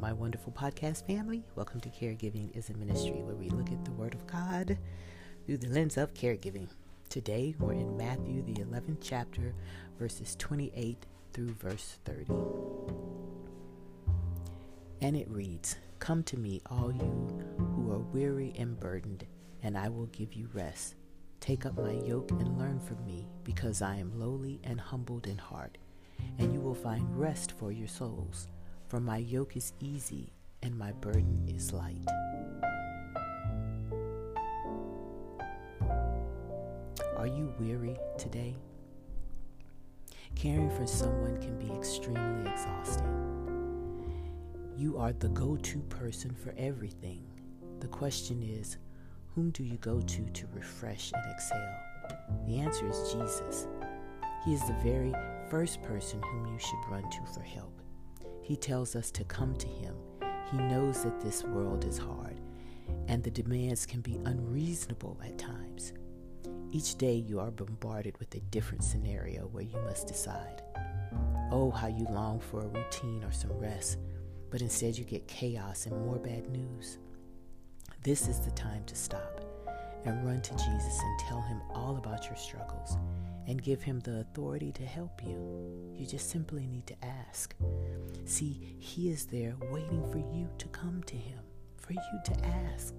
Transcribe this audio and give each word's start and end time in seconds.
my 0.00 0.12
wonderful 0.12 0.52
podcast 0.52 1.04
family. 1.08 1.42
Welcome 1.56 1.80
to 1.80 1.88
Caregiving 1.88 2.56
is 2.56 2.70
a 2.70 2.74
Ministry, 2.74 3.20
where 3.22 3.34
we 3.34 3.48
look 3.48 3.72
at 3.72 3.84
the 3.84 3.90
Word 3.90 4.14
of 4.14 4.24
God 4.28 4.78
through 5.44 5.56
the 5.56 5.68
lens 5.68 5.96
of 5.96 6.14
caregiving. 6.14 6.68
Today, 7.08 7.56
we're 7.58 7.72
in 7.72 7.96
Matthew, 7.96 8.42
the 8.42 8.62
11th 8.62 8.98
chapter, 9.00 9.54
verses 9.98 10.36
28 10.36 11.04
through 11.32 11.52
verse 11.54 11.98
30. 12.04 12.32
And 15.00 15.16
it 15.16 15.28
reads 15.28 15.76
Come 15.98 16.22
to 16.24 16.38
me, 16.38 16.62
all 16.70 16.92
you 16.92 17.44
who 17.74 17.90
are 17.90 17.98
weary 17.98 18.54
and 18.56 18.78
burdened, 18.78 19.26
and 19.64 19.76
I 19.76 19.88
will 19.88 20.06
give 20.06 20.32
you 20.32 20.48
rest. 20.54 20.94
Take 21.40 21.66
up 21.66 21.76
my 21.76 21.92
yoke 21.92 22.30
and 22.30 22.56
learn 22.56 22.78
from 22.78 23.04
me, 23.04 23.26
because 23.42 23.82
I 23.82 23.96
am 23.96 24.16
lowly 24.16 24.60
and 24.62 24.80
humbled 24.80 25.26
in 25.26 25.38
heart, 25.38 25.76
and 26.38 26.52
you 26.54 26.60
will 26.60 26.74
find 26.74 27.18
rest 27.18 27.50
for 27.50 27.72
your 27.72 27.88
souls. 27.88 28.46
For 28.88 29.00
my 29.00 29.18
yoke 29.18 29.54
is 29.54 29.74
easy 29.80 30.32
and 30.62 30.76
my 30.78 30.92
burden 30.92 31.44
is 31.46 31.74
light. 31.74 32.08
Are 37.18 37.26
you 37.26 37.52
weary 37.60 37.98
today? 38.16 38.56
Caring 40.34 40.70
for 40.70 40.86
someone 40.86 41.38
can 41.38 41.58
be 41.58 41.70
extremely 41.76 42.50
exhausting. 42.50 43.04
You 44.74 44.96
are 44.96 45.12
the 45.12 45.28
go 45.28 45.56
to 45.56 45.78
person 45.90 46.34
for 46.34 46.54
everything. 46.56 47.26
The 47.80 47.88
question 47.88 48.42
is, 48.42 48.78
whom 49.34 49.50
do 49.50 49.64
you 49.64 49.76
go 49.76 50.00
to 50.00 50.24
to 50.24 50.46
refresh 50.54 51.12
and 51.12 51.30
exhale? 51.30 51.76
The 52.46 52.58
answer 52.58 52.88
is 52.88 53.12
Jesus. 53.12 53.68
He 54.46 54.54
is 54.54 54.66
the 54.66 54.80
very 54.82 55.12
first 55.50 55.82
person 55.82 56.22
whom 56.22 56.46
you 56.46 56.58
should 56.58 56.90
run 56.90 57.02
to 57.02 57.26
for 57.34 57.42
help. 57.42 57.82
He 58.48 58.56
tells 58.56 58.96
us 58.96 59.10
to 59.10 59.24
come 59.24 59.54
to 59.56 59.66
Him. 59.66 59.94
He 60.50 60.56
knows 60.56 61.04
that 61.04 61.20
this 61.20 61.44
world 61.44 61.84
is 61.84 61.98
hard 61.98 62.40
and 63.06 63.22
the 63.22 63.30
demands 63.30 63.84
can 63.84 64.00
be 64.00 64.18
unreasonable 64.24 65.20
at 65.22 65.36
times. 65.36 65.92
Each 66.72 66.96
day 66.96 67.12
you 67.12 67.40
are 67.40 67.50
bombarded 67.50 68.16
with 68.18 68.34
a 68.34 68.40
different 68.40 68.84
scenario 68.84 69.48
where 69.48 69.64
you 69.64 69.78
must 69.80 70.06
decide. 70.06 70.62
Oh, 71.52 71.70
how 71.70 71.88
you 71.88 72.06
long 72.08 72.40
for 72.40 72.62
a 72.62 72.68
routine 72.68 73.22
or 73.22 73.32
some 73.32 73.52
rest, 73.52 73.98
but 74.48 74.62
instead 74.62 74.96
you 74.96 75.04
get 75.04 75.28
chaos 75.28 75.84
and 75.84 76.06
more 76.06 76.16
bad 76.18 76.48
news. 76.48 76.96
This 78.02 78.28
is 78.28 78.40
the 78.40 78.50
time 78.52 78.84
to 78.86 78.94
stop 78.94 79.44
and 80.06 80.24
run 80.24 80.40
to 80.40 80.52
Jesus 80.52 81.00
and 81.02 81.18
tell 81.20 81.42
him 81.42 81.60
all 81.74 81.98
about 81.98 82.24
your 82.24 82.36
struggles 82.36 82.96
and 83.48 83.62
give 83.62 83.82
him 83.82 83.98
the 84.00 84.20
authority 84.20 84.70
to 84.72 84.84
help 84.84 85.22
you. 85.24 85.94
You 85.96 86.06
just 86.06 86.28
simply 86.30 86.66
need 86.66 86.86
to 86.86 87.04
ask. 87.04 87.54
See, 88.26 88.76
he 88.78 89.08
is 89.10 89.24
there 89.24 89.56
waiting 89.72 90.04
for 90.12 90.18
you 90.18 90.48
to 90.58 90.68
come 90.68 91.02
to 91.04 91.16
him, 91.16 91.40
for 91.78 91.94
you 91.94 92.20
to 92.26 92.44
ask. 92.44 92.94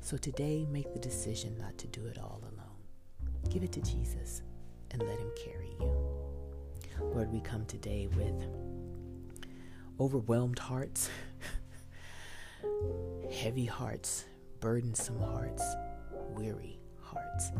So 0.00 0.16
today, 0.16 0.64
make 0.70 0.92
the 0.92 1.00
decision 1.00 1.58
not 1.58 1.76
to 1.78 1.88
do 1.88 2.06
it 2.06 2.18
all 2.18 2.40
alone. 2.40 3.50
Give 3.50 3.64
it 3.64 3.72
to 3.72 3.82
Jesus 3.82 4.42
and 4.92 5.02
let 5.02 5.18
him 5.18 5.30
carry 5.44 5.74
you. 5.80 5.92
Lord, 7.02 7.32
we 7.32 7.40
come 7.40 7.66
today 7.66 8.08
with 8.16 8.46
overwhelmed 9.98 10.60
hearts, 10.60 11.10
heavy 13.32 13.66
hearts, 13.66 14.24
burdensome 14.60 15.20
hearts, 15.20 15.64
weary 16.36 16.78
hearts 17.02 17.50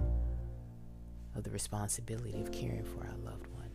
of 1.35 1.45
the 1.45 1.51
responsibility 1.51 2.41
of 2.41 2.53
caring 2.53 2.85
for 2.85 3.07
our 3.07 3.17
loved 3.25 3.47
one, 3.49 3.71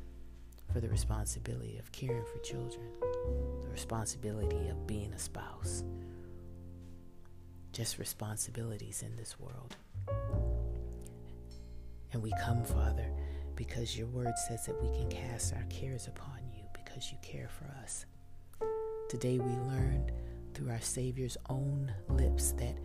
for 0.73 0.79
the 0.79 0.89
responsibility 0.89 1.77
of 1.77 1.91
caring 1.91 2.25
for 2.25 2.39
children, 2.39 2.87
the 3.61 3.69
responsibility 3.69 4.67
of 4.67 4.87
being 4.87 5.13
a 5.13 5.19
spouse, 5.19 5.83
just 7.71 7.97
responsibilities 7.97 9.03
in 9.03 9.15
this 9.15 9.39
world. 9.39 9.75
And 12.13 12.21
we 12.21 12.31
come, 12.43 12.63
Father, 12.63 13.11
because 13.55 13.97
your 13.97 14.07
word 14.07 14.37
says 14.47 14.65
that 14.65 14.81
we 14.81 14.89
can 14.97 15.09
cast 15.09 15.53
our 15.53 15.65
cares 15.69 16.07
upon 16.07 16.39
you 16.53 16.63
because 16.73 17.11
you 17.11 17.17
care 17.21 17.49
for 17.49 17.65
us. 17.83 18.05
Today 19.09 19.39
we 19.39 19.51
learned 19.69 20.11
through 20.53 20.71
our 20.71 20.81
Savior's 20.81 21.37
own 21.49 21.91
lips 22.09 22.51
that 22.53 22.75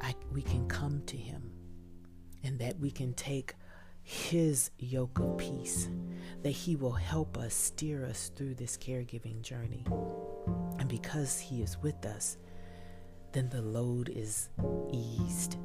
I, 0.00 0.14
we 0.32 0.42
can 0.42 0.66
come 0.68 1.02
to 1.06 1.16
him 1.16 1.52
and 2.42 2.58
that 2.58 2.78
we 2.78 2.90
can 2.90 3.14
take 3.14 3.54
his 4.02 4.70
yoke 4.78 5.18
of 5.18 5.36
peace, 5.36 5.88
that 6.42 6.50
he 6.50 6.76
will 6.76 6.92
help 6.92 7.36
us 7.36 7.52
steer 7.52 8.04
us 8.04 8.30
through 8.34 8.54
this 8.54 8.76
caregiving 8.76 9.42
journey. 9.42 9.84
And 10.78 10.88
because 10.88 11.38
he 11.38 11.62
is 11.62 11.76
with 11.78 12.06
us, 12.06 12.38
then 13.32 13.48
the 13.50 13.60
load 13.60 14.08
is 14.08 14.48
eased 14.90 15.56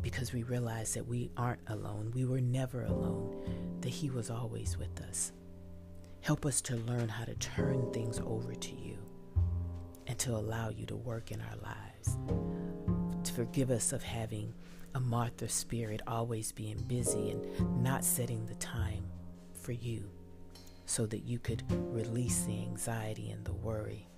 because 0.00 0.32
we 0.32 0.44
realize 0.44 0.94
that 0.94 1.06
we 1.06 1.30
aren't 1.36 1.60
alone. 1.66 2.10
We 2.14 2.24
were 2.24 2.40
never 2.40 2.84
alone, 2.84 3.78
that 3.80 3.90
he 3.90 4.10
was 4.10 4.30
always 4.30 4.78
with 4.78 5.00
us. 5.02 5.32
Help 6.20 6.46
us 6.46 6.60
to 6.62 6.76
learn 6.76 7.08
how 7.08 7.24
to 7.24 7.34
turn 7.34 7.92
things 7.92 8.20
over 8.24 8.54
to 8.54 8.74
you 8.74 8.96
and 10.06 10.18
to 10.18 10.32
allow 10.32 10.70
you 10.70 10.86
to 10.86 10.96
work 10.96 11.30
in 11.30 11.40
our 11.40 11.56
lives. 11.56 12.16
To 13.24 13.32
forgive 13.32 13.70
us 13.70 13.92
of 13.92 14.02
having 14.02 14.54
a 14.94 15.00
Martha 15.00 15.48
spirit, 15.48 16.00
always 16.06 16.52
being 16.52 16.78
busy 16.86 17.30
and 17.30 17.82
not 17.82 18.04
setting 18.04 18.46
the 18.46 18.54
time 18.56 19.04
for 19.52 19.72
you 19.72 20.08
so 20.86 21.06
that 21.06 21.24
you 21.24 21.38
could 21.38 21.62
release 21.92 22.44
the 22.44 22.60
anxiety 22.62 23.30
and 23.30 23.44
the 23.44 23.52
worry 23.52 24.08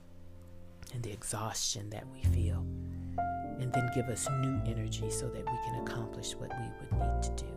and 0.94 1.03
the 1.03 1.12
exhaustion 1.12 1.91
that 1.91 2.06
we 2.12 2.22
feel. 2.31 2.64
And 3.58 3.72
then 3.72 3.91
give 3.94 4.06
us 4.06 4.28
new 4.41 4.60
energy 4.66 5.10
so 5.10 5.28
that 5.28 5.44
we 5.44 5.58
can 5.64 5.82
accomplish 5.82 6.34
what 6.34 6.50
we 6.58 6.66
would 6.81 6.92
need 6.92 7.22
to 7.22 7.44
do. 7.44 7.52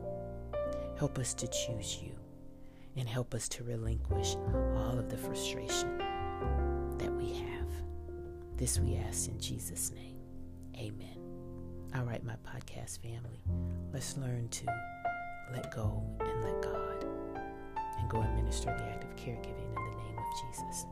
Help 0.97 1.18
us 1.18 1.34
to 1.35 1.47
choose 1.47 2.00
you 2.01 2.12
and 2.95 3.07
help 3.07 3.34
us 3.34 3.47
to 3.50 3.63
relinquish 3.63 4.35
all 4.75 4.97
of 4.97 5.09
the 5.09 5.18
frustration 5.18 5.97
that 6.97 7.12
we 7.13 7.34
have. 7.34 7.68
This 8.57 8.80
we 8.80 8.95
ask 8.95 9.30
in 9.30 9.40
Jesus' 9.40 9.91
name. 9.91 10.18
Amen. 10.78 11.23
All 11.96 12.04
right, 12.06 12.24
my 12.24 12.34
podcast 12.44 13.04
family, 13.04 13.44
let's 13.94 14.18
learn 14.18 14.50
to 14.50 14.66
let 15.52 15.74
go 15.76 16.04
and 16.22 16.44
let 16.44 16.59
God 16.64 17.06
and 18.00 18.09
go 18.09 18.20
and 18.20 18.36
minister 18.36 18.76
the 18.76 18.84
act 18.86 19.04
of 19.04 19.16
caregiving 19.16 19.68
in 19.68 19.76
the 19.76 20.04
name 20.04 20.18
of 20.18 20.26
Jesus. 20.42 20.86